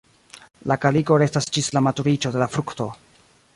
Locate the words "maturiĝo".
1.89-2.35